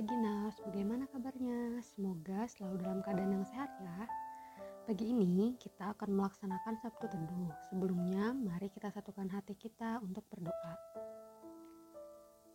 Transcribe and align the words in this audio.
pagi 0.00 0.16
Nas, 0.16 0.56
bagaimana 0.64 1.04
kabarnya? 1.12 1.76
Semoga 1.84 2.48
selalu 2.48 2.88
dalam 2.88 3.04
keadaan 3.04 3.36
yang 3.36 3.44
sehat 3.44 3.68
ya. 3.84 4.08
Pagi 4.88 5.12
ini 5.12 5.60
kita 5.60 5.92
akan 5.92 6.16
melaksanakan 6.16 6.80
Sabtu 6.80 7.04
Teduh. 7.04 7.52
Sebelumnya, 7.68 8.32
mari 8.32 8.72
kita 8.72 8.88
satukan 8.88 9.28
hati 9.28 9.52
kita 9.60 10.00
untuk 10.00 10.24
berdoa. 10.32 10.72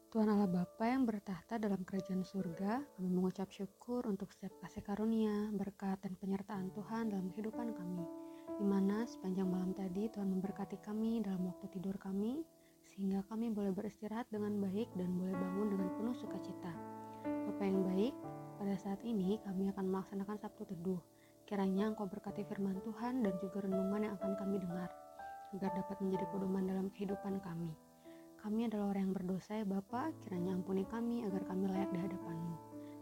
Tuhan 0.09 0.25
Allah 0.25 0.49
Bapa 0.49 0.89
yang 0.89 1.05
bertahta 1.05 1.61
dalam 1.61 1.85
kerajaan 1.85 2.25
surga, 2.25 2.81
kami 2.97 3.13
mengucap 3.13 3.53
syukur 3.53 4.09
untuk 4.09 4.33
setiap 4.33 4.65
kasih 4.65 4.81
karunia, 4.81 5.53
berkat, 5.53 6.01
dan 6.01 6.17
penyertaan 6.17 6.73
Tuhan 6.73 7.13
dalam 7.13 7.29
kehidupan 7.29 7.77
kami. 7.77 8.09
Di 8.57 8.65
mana 8.65 9.05
sepanjang 9.05 9.45
malam 9.45 9.69
tadi 9.77 10.09
Tuhan 10.09 10.33
memberkati 10.33 10.81
kami 10.81 11.21
dalam 11.21 11.45
waktu 11.45 11.69
tidur 11.77 11.93
ini 19.15 19.39
kami 19.47 19.71
akan 19.71 19.87
melaksanakan 19.87 20.35
Sabtu 20.43 20.67
Teduh. 20.67 20.99
Kiranya 21.47 21.87
Engkau 21.87 22.03
berkati 22.03 22.43
firman 22.43 22.83
Tuhan 22.83 23.23
dan 23.23 23.31
juga 23.39 23.63
renungan 23.63 24.03
yang 24.03 24.13
akan 24.19 24.35
kami 24.35 24.59
dengar, 24.59 24.91
agar 25.55 25.71
dapat 25.71 25.97
menjadi 26.03 26.27
pedoman 26.35 26.67
dalam 26.67 26.91
kehidupan 26.91 27.39
kami. 27.39 27.71
Kami 28.43 28.67
adalah 28.67 28.91
orang 28.91 29.07
yang 29.07 29.15
berdosa 29.15 29.63
ya 29.63 29.63
Bapa, 29.63 30.11
kiranya 30.27 30.59
ampuni 30.59 30.83
kami 30.83 31.23
agar 31.23 31.47
kami 31.47 31.63
layak 31.71 31.95
di 31.95 31.99
hadapan-Mu. 32.03 32.55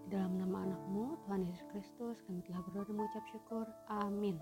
Di 0.06 0.08
dalam 0.14 0.38
nama 0.38 0.70
anakmu, 0.70 1.18
Tuhan 1.26 1.42
Yesus 1.50 1.66
Kristus, 1.74 2.22
kami 2.30 2.46
telah 2.46 2.62
berdoa 2.70 2.86
dan 2.86 2.94
mengucap 2.94 3.26
syukur. 3.34 3.66
Amin. 3.90 4.38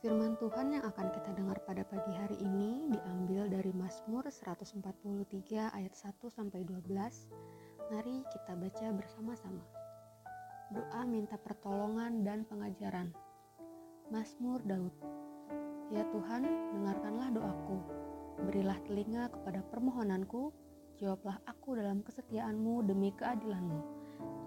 Firman 0.00 0.40
Tuhan 0.40 0.72
yang 0.72 0.84
akan 0.88 1.12
kita 1.12 1.30
dengar 1.36 1.60
pada 1.68 1.84
pagi 1.84 2.16
hari 2.16 2.40
ini 2.40 2.88
diambil 2.88 3.52
dari 3.52 3.68
Mazmur 3.76 4.24
143 4.32 4.80
ayat 5.76 5.92
1 5.92 6.32
sampai 6.32 6.64
12. 6.64 6.88
Mari 7.92 8.24
kita 8.32 8.56
baca 8.56 8.86
bersama-sama. 8.96 9.89
Doa 10.70 11.02
minta 11.02 11.34
pertolongan 11.34 12.22
dan 12.22 12.46
pengajaran. 12.46 13.10
Mazmur 14.14 14.62
Daud. 14.62 14.94
Ya 15.90 16.06
Tuhan, 16.14 16.46
dengarkanlah 16.78 17.34
doaku 17.34 18.00
Berilah 18.40 18.78
telinga 18.88 19.28
kepada 19.28 19.60
permohonanku, 19.68 20.48
jawablah 20.96 21.36
aku 21.44 21.76
dalam 21.76 22.00
kesetiaanmu 22.00 22.88
demi 22.88 23.12
keadilanmu. 23.12 23.80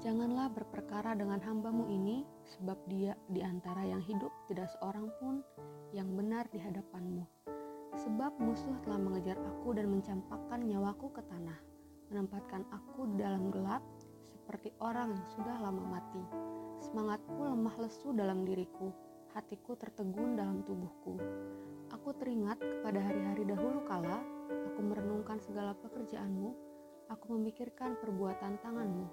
Janganlah 0.02 0.50
berperkara 0.50 1.14
dengan 1.14 1.38
hambamu 1.38 1.86
ini, 1.94 2.26
sebab 2.58 2.76
dia 2.90 3.14
di 3.30 3.46
antara 3.46 3.86
yang 3.86 4.02
hidup 4.02 4.34
tidak 4.50 4.68
seorang 4.80 5.14
pun 5.22 5.46
yang 5.94 6.10
benar 6.18 6.50
di 6.50 6.58
hadapanmu. 6.58 7.24
Sebab 7.94 8.42
musuh 8.42 8.74
telah 8.82 8.98
mengejar 8.98 9.38
aku 9.38 9.78
dan 9.78 9.94
mencampakkan 9.94 10.66
nyawaku 10.66 11.14
ke 11.14 11.22
tanah, 11.30 11.60
menempatkan 12.10 12.66
aku 12.74 13.14
dalam 13.14 13.54
gelap 13.54 13.86
seperti 14.44 14.76
orang 14.84 15.16
yang 15.16 15.28
sudah 15.40 15.56
lama 15.64 15.80
mati. 15.88 16.20
Semangatku 16.84 17.48
lemah 17.48 17.80
lesu 17.80 18.12
dalam 18.12 18.44
diriku, 18.44 18.92
hatiku 19.32 19.80
tertegun 19.80 20.36
dalam 20.36 20.68
tubuhku. 20.68 21.16
Aku 21.96 22.12
teringat 22.20 22.60
kepada 22.60 23.00
hari-hari 23.00 23.48
dahulu 23.48 23.88
kala, 23.88 24.20
aku 24.68 24.84
merenungkan 24.84 25.40
segala 25.40 25.72
pekerjaanmu, 25.80 26.52
aku 27.08 27.40
memikirkan 27.40 27.96
perbuatan 28.04 28.60
tanganmu. 28.60 29.08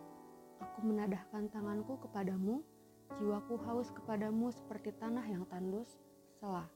Aku 0.59 0.83
menadahkan 0.83 1.47
tanganku 1.55 1.95
kepadamu, 2.03 2.67
jiwaku 3.23 3.55
haus 3.71 3.95
kepadamu 3.95 4.51
seperti 4.51 4.91
tanah 4.99 5.23
yang 5.31 5.47
tandus, 5.47 6.03
selah. 6.43 6.67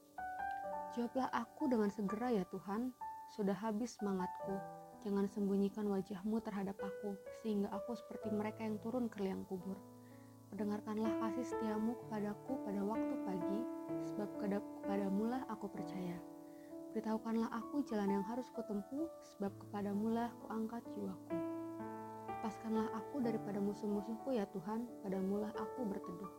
Jawablah 0.95 1.27
aku 1.35 1.67
dengan 1.67 1.91
segera 1.91 2.31
ya 2.31 2.47
Tuhan, 2.47 2.95
sudah 3.35 3.57
habis 3.59 3.99
semangatku. 3.99 4.84
Jangan 5.05 5.29
sembunyikan 5.29 5.85
wajahmu 5.85 6.41
terhadap 6.41 6.81
aku, 6.81 7.13
sehingga 7.45 7.69
aku 7.69 7.93
seperti 7.93 8.33
mereka 8.33 8.65
yang 8.65 8.81
turun 8.81 9.05
ke 9.05 9.21
liang 9.21 9.45
kubur. 9.45 9.77
Perdengarkanlah 10.49 11.13
kasih 11.21 11.45
setiamu 11.45 11.93
kepadaku 11.93 12.57
pada 12.65 12.81
waktu 12.81 13.13
pagi, 13.21 13.59
sebab 14.09 14.25
kepadamulah 14.41 15.45
aku 15.45 15.69
percaya. 15.69 16.17
Beritahukanlah 16.89 17.53
aku 17.53 17.85
jalan 17.85 18.17
yang 18.17 18.25
harus 18.25 18.49
kutempuh, 18.57 19.05
sebab 19.37 19.53
kepadamulah 19.61 20.33
kuangkat 20.41 20.81
jiwaku. 20.97 21.37
Lepaskanlah 22.25 22.89
aku 22.97 23.21
daripada 23.21 23.61
musuh-musuhku 23.61 24.33
ya 24.33 24.49
Tuhan, 24.57 24.89
padamulah 25.05 25.53
aku 25.53 25.85
berteduh. 25.85 26.33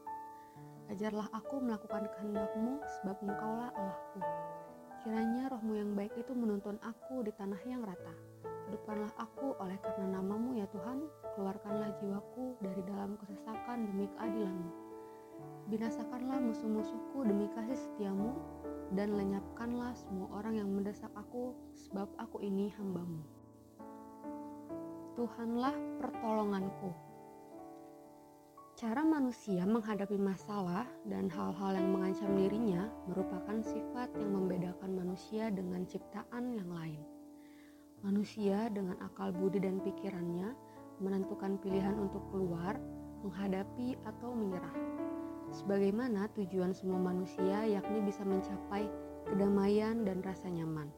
Ajarlah 0.91 1.31
aku 1.31 1.62
melakukan 1.62 2.10
kehendakmu, 2.19 2.83
sebab 2.98 3.15
engkaulah 3.22 3.71
Allahku. 3.78 4.21
Kiranya 5.06 5.54
rohmu 5.54 5.78
yang 5.78 5.94
baik 5.94 6.19
itu 6.19 6.34
menuntun 6.34 6.83
aku 6.83 7.22
di 7.22 7.31
tanah 7.31 7.62
yang 7.62 7.87
rata. 7.87 8.35
Hidupkanlah 8.66 9.15
aku 9.15 9.54
oleh 9.62 9.78
karena 9.78 10.19
namamu 10.19 10.59
ya 10.59 10.66
Tuhan, 10.75 11.06
keluarkanlah 11.38 11.94
jiwaku 12.03 12.59
dari 12.59 12.82
dalam 12.82 13.15
kesesakan 13.15 13.87
demi 13.87 14.10
keadilanmu. 14.19 14.71
Binasakanlah 15.71 16.38
musuh-musuhku 16.43 17.22
demi 17.22 17.47
kasih 17.54 17.78
setiamu, 17.78 18.34
dan 18.94 19.15
lenyapkanlah 19.19 19.94
semua 19.99 20.31
orang 20.38 20.62
yang 20.62 20.71
mendesak 20.71 21.10
aku, 21.19 21.54
sebab 21.75 22.06
aku 22.19 22.38
ini 22.43 22.71
hambamu. 22.78 23.22
Tuhanlah 25.19 25.75
pertolonganku. 26.03 26.91
Cara 28.77 29.00
manusia 29.00 29.65
menghadapi 29.65 30.21
masalah 30.21 30.84
dan 31.09 31.33
hal-hal 31.33 31.81
yang 31.81 31.88
mengancam 31.97 32.37
dirinya 32.37 32.93
merupakan 33.09 33.56
sifat 33.65 34.12
yang 34.21 34.37
membedakan 34.37 34.93
manusia 34.93 35.48
dengan 35.48 35.88
ciptaan 35.88 36.53
yang 36.53 36.69
lain. 36.69 37.16
Manusia 38.05 38.69
dengan 38.69 39.01
akal 39.01 39.33
budi 39.33 39.57
dan 39.57 39.81
pikirannya 39.81 40.53
menentukan 41.01 41.57
pilihan 41.65 41.97
untuk 41.97 42.21
keluar, 42.29 42.77
menghadapi, 43.25 43.97
atau 44.05 44.37
menyerah. 44.37 44.77
Sebagaimana 45.55 46.29
tujuan 46.37 46.77
semua 46.77 47.01
manusia 47.01 47.65
yakni 47.65 48.05
bisa 48.05 48.21
mencapai 48.27 48.84
kedamaian 49.25 50.05
dan 50.05 50.21
rasa 50.21 50.53
nyaman. 50.53 50.93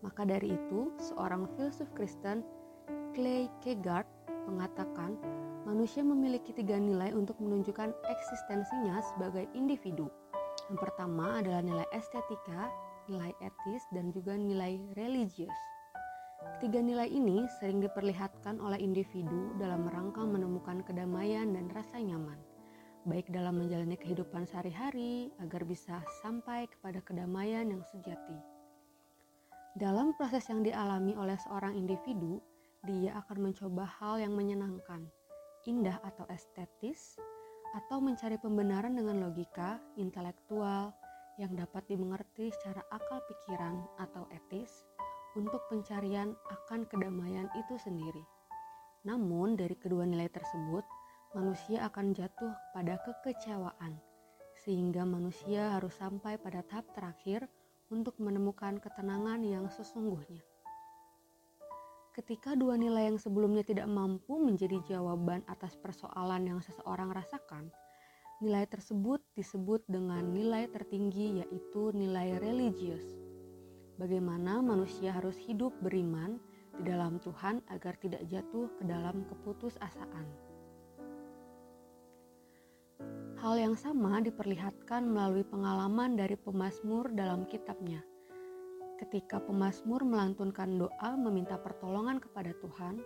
Maka 0.00 0.24
dari 0.24 0.56
itu, 0.56 0.92
seorang 1.00 1.48
filsuf 1.56 1.88
Kristen, 1.92 2.40
Clay 3.12 3.52
Kegard, 3.60 4.08
mengatakan 4.48 5.16
manusia 5.64 6.04
memiliki 6.04 6.52
tiga 6.52 6.76
nilai 6.76 7.12
untuk 7.16 7.40
menunjukkan 7.40 7.92
eksistensinya 8.08 9.00
sebagai 9.12 9.48
individu. 9.56 10.08
Yang 10.72 10.88
pertama 10.88 11.40
adalah 11.40 11.60
nilai 11.64 11.88
estetika, 11.92 12.68
nilai 13.08 13.32
etis, 13.40 13.84
dan 13.92 14.12
juga 14.12 14.36
nilai 14.36 14.80
religius. 14.96 15.73
Ketiga 16.44 16.84
nilai 16.84 17.08
ini 17.08 17.48
sering 17.56 17.80
diperlihatkan 17.80 18.60
oleh 18.60 18.76
individu 18.76 19.56
dalam 19.56 19.88
rangka 19.88 20.20
menemukan 20.22 20.84
kedamaian 20.84 21.56
dan 21.56 21.72
rasa 21.72 21.96
nyaman, 21.96 22.36
baik 23.08 23.32
dalam 23.32 23.56
menjalani 23.56 23.96
kehidupan 23.96 24.44
sehari-hari 24.44 25.32
agar 25.40 25.64
bisa 25.64 26.04
sampai 26.20 26.68
kepada 26.68 27.00
kedamaian 27.00 27.64
yang 27.64 27.80
sejati. 27.88 28.36
Dalam 29.74 30.14
proses 30.14 30.46
yang 30.52 30.62
dialami 30.62 31.18
oleh 31.18 31.34
seorang 31.48 31.74
individu, 31.74 32.38
dia 32.86 33.16
akan 33.24 33.50
mencoba 33.50 33.88
hal 33.98 34.20
yang 34.20 34.36
menyenangkan, 34.36 35.08
indah 35.64 35.98
atau 36.04 36.28
estetis, 36.30 37.16
atau 37.74 37.98
mencari 37.98 38.38
pembenaran 38.38 38.94
dengan 38.94 39.18
logika, 39.24 39.82
intelektual, 39.98 40.94
yang 41.42 41.50
dapat 41.58 41.82
dimengerti 41.90 42.54
secara 42.54 42.86
akal 42.94 43.18
pikiran 43.26 43.82
atau 43.98 44.30
etis, 44.30 44.86
untuk 45.34 45.66
pencarian 45.66 46.34
akan 46.46 46.86
kedamaian 46.86 47.50
itu 47.58 47.74
sendiri. 47.78 48.22
Namun, 49.02 49.58
dari 49.58 49.74
kedua 49.74 50.06
nilai 50.06 50.30
tersebut, 50.30 50.86
manusia 51.34 51.82
akan 51.90 52.14
jatuh 52.14 52.54
pada 52.72 52.96
kekecewaan, 53.02 53.98
sehingga 54.62 55.02
manusia 55.02 55.74
harus 55.74 55.92
sampai 55.98 56.38
pada 56.38 56.62
tahap 56.64 56.86
terakhir 56.94 57.44
untuk 57.90 58.16
menemukan 58.22 58.78
ketenangan 58.80 59.42
yang 59.44 59.66
sesungguhnya. 59.68 60.40
Ketika 62.14 62.54
dua 62.54 62.78
nilai 62.78 63.10
yang 63.10 63.18
sebelumnya 63.18 63.66
tidak 63.66 63.90
mampu 63.90 64.38
menjadi 64.38 64.78
jawaban 64.86 65.42
atas 65.50 65.74
persoalan 65.74 66.46
yang 66.46 66.60
seseorang 66.62 67.10
rasakan, 67.10 67.74
nilai 68.38 68.70
tersebut 68.70 69.18
disebut 69.34 69.82
dengan 69.90 70.22
nilai 70.30 70.70
tertinggi, 70.70 71.42
yaitu 71.42 71.90
nilai 71.90 72.38
religius 72.38 73.23
bagaimana 74.00 74.58
manusia 74.58 75.14
harus 75.14 75.38
hidup 75.38 75.74
beriman 75.80 76.38
di 76.78 76.90
dalam 76.90 77.22
Tuhan 77.22 77.62
agar 77.70 77.94
tidak 78.02 78.26
jatuh 78.26 78.66
ke 78.78 78.82
dalam 78.86 79.22
keputusasaan. 79.30 80.26
Hal 83.44 83.60
yang 83.60 83.76
sama 83.76 84.24
diperlihatkan 84.24 85.04
melalui 85.04 85.44
pengalaman 85.44 86.16
dari 86.16 86.32
pemazmur 86.32 87.12
dalam 87.12 87.44
kitabnya. 87.44 88.00
Ketika 88.96 89.36
pemazmur 89.42 90.00
melantunkan 90.00 90.80
doa 90.80 91.10
meminta 91.18 91.60
pertolongan 91.60 92.24
kepada 92.24 92.56
Tuhan, 92.64 93.04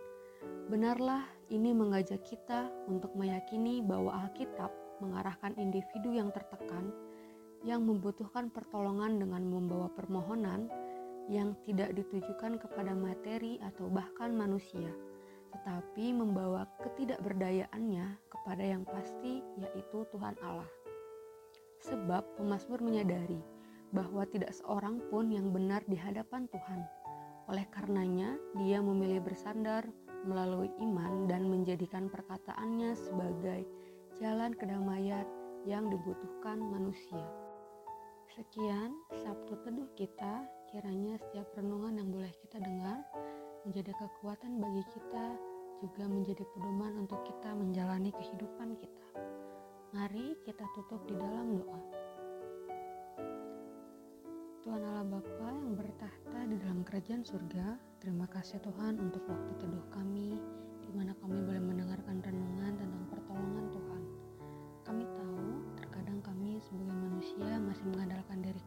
benarlah 0.71 1.27
ini 1.51 1.75
mengajak 1.75 2.23
kita 2.23 2.71
untuk 2.87 3.11
meyakini 3.19 3.83
bahwa 3.83 4.15
Alkitab 4.29 4.71
mengarahkan 5.03 5.59
individu 5.59 6.15
yang 6.15 6.31
tertekan 6.31 6.95
yang 7.67 7.83
membutuhkan 7.87 8.51
pertolongan 8.55 9.19
dengan 9.19 9.43
membawa 9.47 9.91
permohonan 9.95 10.71
yang 11.29 11.53
tidak 11.69 11.93
ditujukan 11.93 12.57
kepada 12.57 12.97
materi 12.97 13.61
atau 13.61 13.91
bahkan 13.93 14.33
manusia, 14.33 14.89
tetapi 15.53 16.17
membawa 16.17 16.65
ketidakberdayaannya 16.81 18.07
kepada 18.33 18.65
yang 18.65 18.83
pasti, 18.89 19.45
yaitu 19.61 20.09
Tuhan 20.09 20.35
Allah. 20.41 20.71
Sebab 21.85 22.41
pemazmur 22.41 22.81
menyadari 22.81 23.39
bahwa 23.93 24.25
tidak 24.29 24.53
seorang 24.57 25.01
pun 25.13 25.33
yang 25.33 25.53
benar 25.53 25.85
di 25.89 25.97
hadapan 25.97 26.49
Tuhan. 26.49 26.81
Oleh 27.49 27.65
karenanya, 27.73 28.37
dia 28.61 28.85
memilih 28.85 29.25
bersandar 29.25 29.89
melalui 30.29 30.69
iman 30.85 31.25
dan 31.25 31.49
menjadikan 31.49 32.13
perkataannya 32.13 32.93
sebagai 32.93 33.65
jalan 34.21 34.53
kedamaian 34.53 35.25
yang 35.65 35.89
dibutuhkan 35.89 36.61
manusia. 36.61 37.48
Sekian 38.39 38.95
Sabtu 39.19 39.59
Teduh 39.67 39.91
kita, 39.99 40.47
kiranya 40.71 41.19
setiap 41.19 41.59
renungan 41.59 41.99
yang 41.99 42.07
boleh 42.15 42.31
kita 42.39 42.63
dengar 42.63 43.03
menjadi 43.67 43.91
kekuatan 43.99 44.63
bagi 44.63 44.87
kita, 44.95 45.35
juga 45.83 46.07
menjadi 46.07 46.47
pedoman 46.55 47.03
untuk 47.03 47.19
kita 47.27 47.51
menjalani 47.51 48.15
kehidupan 48.15 48.79
kita. 48.79 49.07
Mari 49.91 50.39
kita 50.47 50.63
tutup 50.71 51.03
di 51.11 51.19
dalam 51.19 51.59
doa. 51.59 51.83
Tuhan 54.63 54.87
Allah 54.87 55.19
Bapa 55.19 55.49
yang 55.59 55.75
bertahta 55.75 56.39
di 56.47 56.63
dalam 56.63 56.87
kerajaan 56.87 57.27
surga, 57.27 57.75
terima 57.99 58.31
kasih 58.31 58.63
Tuhan 58.63 59.03
untuk 59.03 59.27
waktu 59.27 59.51
teduh 59.59 59.83
kami, 59.91 60.39
di 60.87 60.91
mana 60.95 61.11
kami 61.19 61.43
boleh 61.43 61.75
mendengarkan 61.75 62.23
renungan 62.23 62.87
tentang 62.87 63.03
pertolongan 63.11 63.67
Tuhan. 63.75 63.78
Manusia 67.39 67.63
masih 67.63 67.87
mengandalkan 67.87 68.39
diri 68.43 68.59